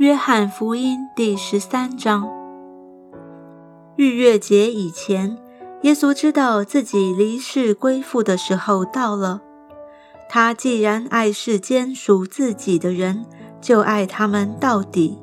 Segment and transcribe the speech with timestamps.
[0.00, 2.26] 约翰福音第十三章。
[3.96, 5.36] 逾越节以前，
[5.82, 9.42] 耶稣知道自己离世归父的时候到了。
[10.26, 13.26] 他既然爱世间属自己的人，
[13.60, 15.18] 就爱他们到底。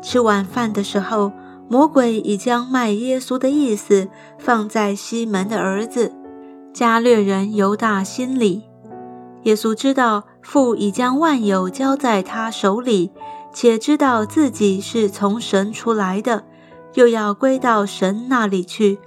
[0.00, 1.30] 吃晚饭的时候，
[1.68, 6.10] 魔鬼已将卖耶稣的意思放在西门的儿子
[6.72, 8.62] 加略人犹大心里。
[9.42, 13.12] 耶稣知道父已将万有交在他手里。
[13.52, 16.44] 且知道自己是从神出来的，
[16.94, 18.98] 又要归到神那里去，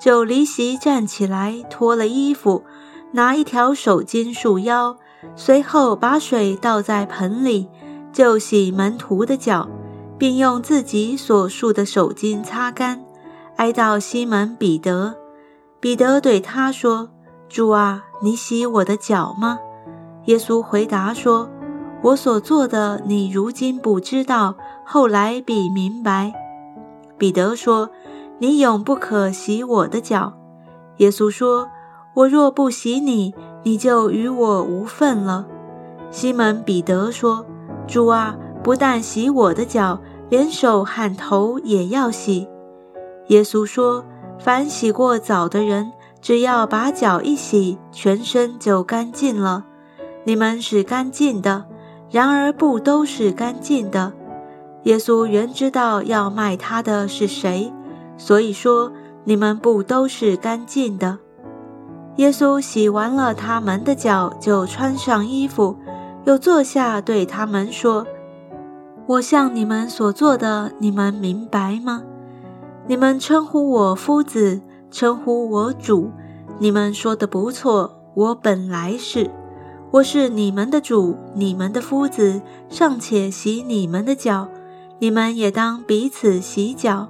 [0.00, 2.64] 就离席站起来，脱了衣服，
[3.12, 4.96] 拿一条手巾束腰，
[5.34, 7.68] 随后把水倒在盆里，
[8.12, 9.68] 就洗门徒的脚，
[10.16, 13.04] 并用自己所束的手巾擦干，
[13.56, 15.16] 挨到西门彼得。
[15.80, 17.10] 彼得对他说
[17.48, 19.58] ：“主啊，你洗我的脚吗？”
[20.26, 21.48] 耶稣回答说。
[22.00, 26.32] 我所做的，你如今不知道，后来必明白。
[27.18, 27.90] 彼得说
[28.38, 30.32] ：“你永不可洗我的脚。”
[30.98, 31.68] 耶稣说
[32.14, 35.46] ：“我若不洗你，你就与我无份了。”
[36.12, 37.44] 西门彼得说
[37.88, 42.46] ：“主啊，不但洗我的脚，连手和头也要洗。”
[43.26, 44.04] 耶稣说
[44.38, 45.90] ：“凡洗过澡的人，
[46.22, 49.64] 只要把脚一洗，全身就干净了。
[50.24, 51.66] 你们是干净的。”
[52.10, 54.12] 然而不都是干净的。
[54.84, 57.72] 耶稣原知道要卖他的是谁，
[58.16, 58.92] 所以说
[59.24, 61.18] 你们不都是干净的。
[62.16, 65.76] 耶稣洗完了他们的脚，就穿上衣服，
[66.24, 68.06] 又坐下，对他们说
[69.06, 72.02] ：“我向你们所做的，你们明白吗？
[72.86, 76.10] 你们称呼我夫子，称呼我主，
[76.58, 79.30] 你们说的不错，我本来是。”
[79.90, 84.46] 我是你们的主，你们的夫子，尚且洗你们的脚，
[84.98, 87.08] 你们也当彼此洗脚。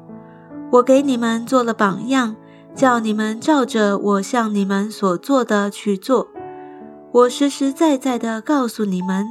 [0.71, 2.37] 我给你们做了榜样，
[2.77, 6.29] 叫你们照着我向你们所做的去做。
[7.11, 9.27] 我实实在在的告诉你们，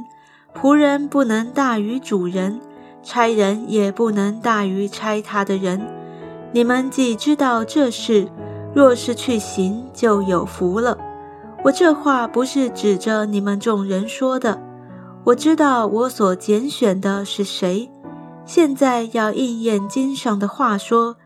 [0.54, 2.60] 仆人不能大于主人，
[3.02, 5.80] 差人也不能大于差他的人。
[6.52, 8.28] 你们既知道这事，
[8.74, 10.98] 若是去行，就有福了。
[11.64, 14.60] 我这话不是指着你们众人说的，
[15.24, 17.90] 我知道我所拣选的是谁。
[18.46, 21.16] 现在要应验经上的话说：“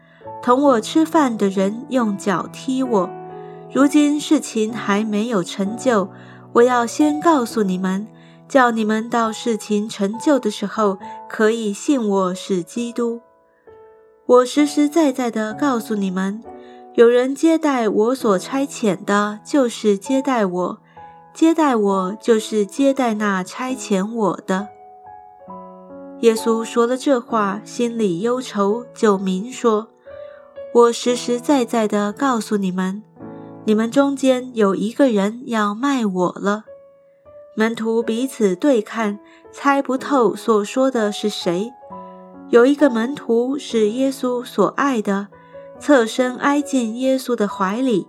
[0.43, 3.09] 同我吃饭的人用脚踢我。”
[3.73, 6.09] 如今事情还没有成就，
[6.55, 8.07] 我要先告诉你们，
[8.49, 10.99] 叫你们到事情成就的时候，
[11.29, 13.21] 可以信我是基督。
[14.27, 16.43] 我实实在在的告诉你们。
[16.95, 20.79] 有人接待我所差遣的，就是接待我；
[21.33, 24.69] 接待我，就是接待那差遣我的。
[26.21, 29.89] 耶稣说了这话，心里忧愁，就明说
[30.75, 33.03] ：“我实实在在的告诉你们，
[33.65, 36.65] 你们中间有一个人要卖我了。”
[37.57, 39.19] 门徒彼此对看，
[39.51, 41.73] 猜不透所说的是谁。
[42.51, 45.29] 有一个门徒是耶稣所爱的。
[45.83, 48.07] 侧身挨进耶稣的怀里，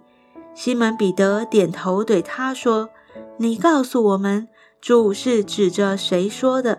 [0.53, 2.89] 西门彼得点头对他说
[3.37, 4.47] ：“你告诉我们，
[4.79, 6.77] 主是指着谁说的？”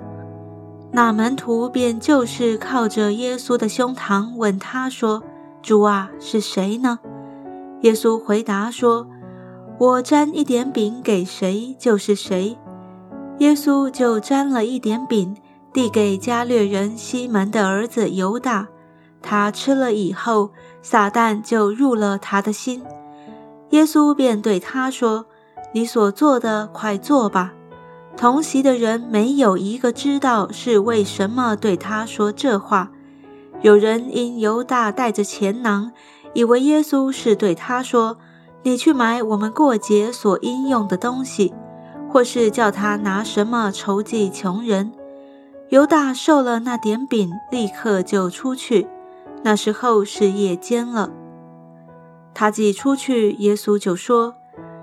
[0.95, 5.25] 那门徒便就是靠着耶稣的胸膛问他说
[5.61, 7.01] ：“主啊，是谁呢？”
[7.83, 9.09] 耶稣回答说
[9.81, 12.57] ：“我沾一点饼给谁，就是谁。”
[13.39, 15.37] 耶稣就沾了一点饼，
[15.73, 18.69] 递给加略人西门的儿子犹大。
[19.25, 20.51] 他吃了以后。
[20.87, 22.83] 撒旦就入了他的心，
[23.71, 25.25] 耶稣便对他说
[25.73, 27.55] ：“你所做的，快做吧。”
[28.19, 32.91] 同席的人没有一个知道是为什么对他说这话。
[33.63, 35.91] 有人因犹大带着钱囊，
[36.35, 38.19] 以为耶稣是对他说
[38.63, 41.55] ：“你去买我们过节所应用的东西，
[42.11, 44.93] 或是叫他拿什么筹济穷人。”
[45.73, 48.87] 犹大受了那点饼，立刻就出去。
[49.47, 51.11] 那时候是夜间了，
[52.33, 54.37] 他既出去，耶稣就说：“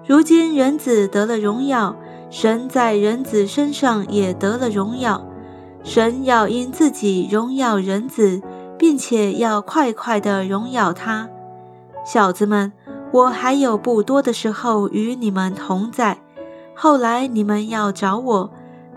[0.07, 1.95] 如今人子得了荣耀，
[2.29, 5.25] 神在人子身上也得了荣耀。
[5.83, 8.39] 神要因自己荣耀人子，
[8.77, 11.27] 并且要快快的荣耀他。
[12.05, 12.71] 小子们，
[13.11, 16.19] 我还有不多的时候与你们同在，
[16.75, 18.51] 后来你们要找我，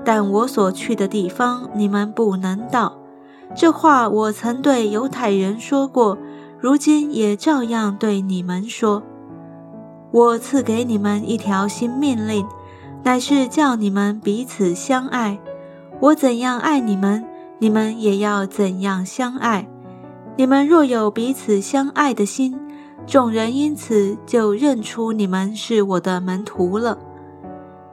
[0.04, 2.98] 但我所去的地方，你们不能到。”
[3.56, 6.18] 这话我曾对犹太人说过，
[6.58, 9.02] 如今也照样对你们说。
[10.10, 12.46] 我赐给你们一条新命令，
[13.04, 15.38] 乃是叫你们彼此相爱。
[16.00, 17.24] 我怎样爱你们，
[17.58, 19.68] 你们也要怎样相爱。
[20.36, 22.58] 你们若有彼此相爱的心，
[23.06, 26.98] 众人因此就认出你们是我的门徒了。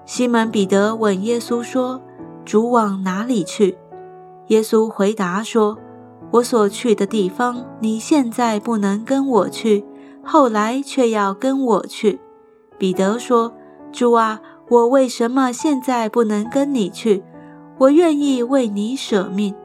[0.06, 2.02] 西门彼得问耶稣说
[2.44, 3.78] ：“主往哪里去？”
[4.52, 5.78] 耶稣回答说
[6.32, 9.84] ：“我所去的地方，你现在不能跟我去，
[10.24, 12.20] 后来却要跟我去。”
[12.78, 13.54] 彼得说
[13.92, 17.24] ：“主啊，我为什么现在不能跟你去？
[17.78, 19.56] 我愿意为你舍命。”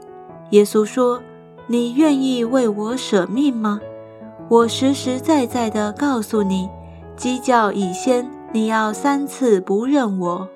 [0.50, 1.20] 耶稣说。
[1.68, 3.80] 你愿意为我舍命吗？
[4.48, 6.68] 我实实在在地告诉你，
[7.16, 10.48] 鸡叫以先，你要三次不认我。